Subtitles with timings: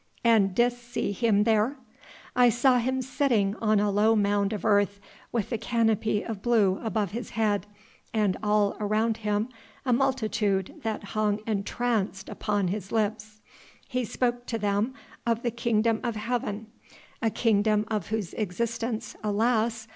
[0.23, 1.75] "And didst see Him there?"
[2.35, 4.99] "I saw Him sitting on a low mound of earth
[5.31, 7.67] with the canopy of blue above His head,
[8.11, 9.49] and all around Him
[9.85, 13.41] a multitude that hung entranced upon His lips.
[13.87, 14.95] He spoke to them
[15.27, 16.65] of the Kingdom of Heaven
[17.21, 19.87] a Kingdom of whose existence, alas!